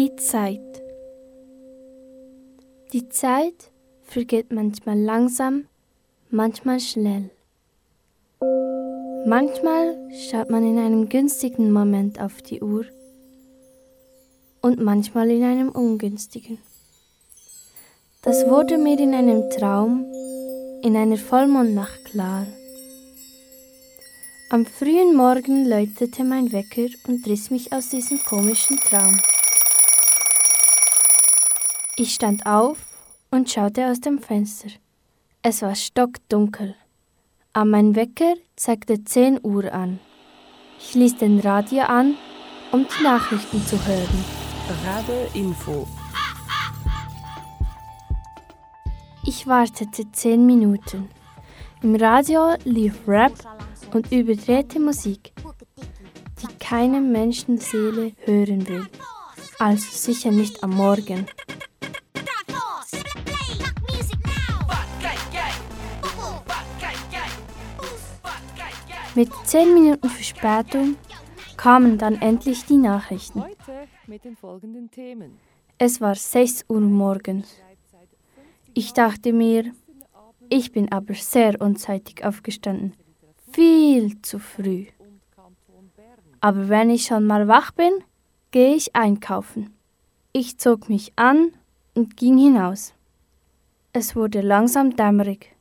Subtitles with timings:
[0.00, 0.82] Die Zeit.
[2.94, 3.70] Die Zeit
[4.02, 5.66] vergeht manchmal langsam,
[6.30, 7.28] manchmal schnell.
[9.26, 12.86] Manchmal schaut man in einem günstigen Moment auf die Uhr
[14.62, 16.56] und manchmal in einem ungünstigen.
[18.22, 20.06] Das wurde mir in einem Traum,
[20.82, 22.46] in einer Vollmondnacht klar.
[24.48, 29.20] Am frühen Morgen läutete mein Wecker und riss mich aus diesem komischen Traum.
[32.02, 32.78] Ich stand auf
[33.30, 34.70] und schaute aus dem Fenster.
[35.42, 36.74] Es war stockdunkel.
[37.52, 40.00] Aber mein Wecker zeigte 10 Uhr an.
[40.78, 42.14] Ich ließ den Radio an,
[42.72, 44.24] um die Nachrichten zu hören.
[44.86, 45.86] Radio Info.
[49.26, 51.10] Ich wartete 10 Minuten.
[51.82, 53.34] Im Radio lief Rap
[53.92, 55.34] und überdrehte Musik,
[56.40, 58.86] die keine Menschenseele hören will.
[59.58, 61.26] Also sicher nicht am Morgen.
[69.16, 70.96] Mit zehn Minuten Verspätung
[71.56, 73.42] kamen dann endlich die Nachrichten.
[75.78, 77.56] Es war 6 Uhr morgens.
[78.72, 79.72] Ich dachte mir,
[80.48, 82.94] ich bin aber sehr unzeitig aufgestanden.
[83.52, 84.86] Viel zu früh.
[86.40, 87.92] Aber wenn ich schon mal wach bin,
[88.52, 89.74] gehe ich einkaufen.
[90.32, 91.52] Ich zog mich an
[91.94, 92.94] und ging hinaus.
[93.92, 95.56] Es wurde langsam dämmerig.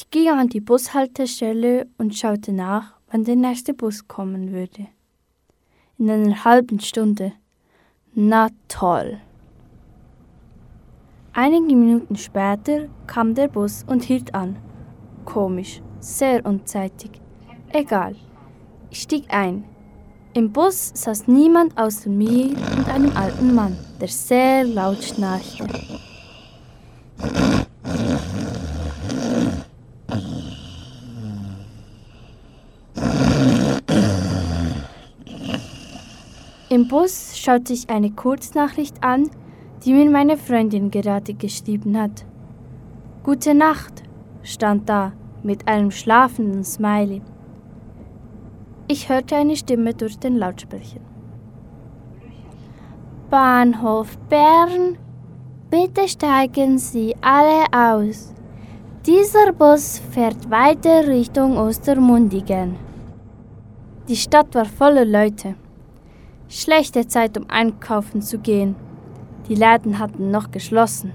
[0.00, 4.86] Ich ging an die Bushaltestelle und schaute nach, wann der nächste Bus kommen würde.
[5.98, 7.32] In einer halben Stunde.
[8.14, 9.18] Na toll.
[11.32, 14.54] Einige Minuten später kam der Bus und hielt an.
[15.24, 17.20] Komisch, sehr unzeitig.
[17.72, 18.14] Egal.
[18.90, 19.64] Ich stieg ein.
[20.32, 25.66] Im Bus saß niemand außer mir und einem alten Mann, der sehr laut schnarchte.
[36.70, 39.30] Im Bus schaute ich eine Kurznachricht an,
[39.84, 42.26] die mir meine Freundin gerade geschrieben hat.
[43.22, 44.02] Gute Nacht,
[44.42, 45.12] stand da
[45.42, 47.22] mit einem schlafenden Smiley.
[48.86, 51.00] Ich hörte eine Stimme durch den Lautsprecher.
[53.30, 54.98] Bahnhof Bern,
[55.70, 58.34] bitte steigen Sie alle aus.
[59.06, 62.76] Dieser Bus fährt weiter Richtung Ostermundigen.
[64.06, 65.54] Die Stadt war voller Leute.
[66.48, 68.74] Schlechte Zeit, um einkaufen zu gehen.
[69.48, 71.12] Die Läden hatten noch geschlossen.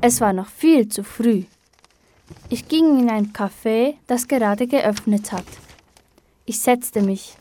[0.00, 1.44] Es war noch viel zu früh.
[2.48, 5.46] Ich ging in ein Café, das gerade geöffnet hat.
[6.44, 7.34] Ich setzte mich,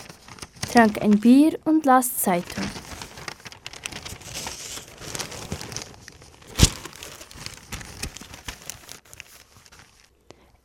[0.72, 2.64] trank ein Bier und las Zeitung.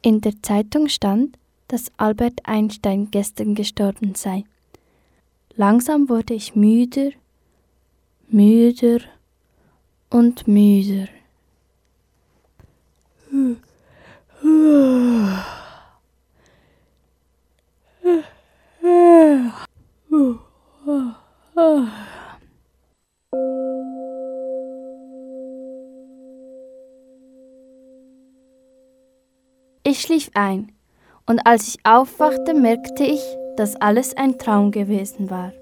[0.03, 1.37] In der Zeitung stand,
[1.69, 4.45] dass Albert Einstein gestern gestorben sei.
[5.61, 7.11] Langsam wurde ich müder,
[8.29, 9.01] müder
[10.09, 11.07] und müder.
[29.83, 30.73] Ich schlief ein,
[31.27, 33.21] und als ich aufwachte, merkte ich,
[33.61, 35.53] dass alles ein Traum gewesen war.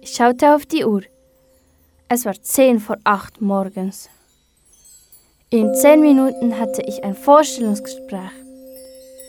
[0.00, 1.02] Ich schaute auf die Uhr.
[2.08, 4.08] Es war zehn vor acht morgens.
[5.50, 8.30] In zehn Minuten hatte ich ein Vorstellungsgespräch.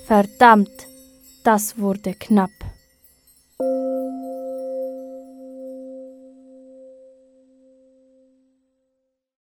[0.05, 0.69] Verdammt,
[1.43, 2.51] das wurde knapp.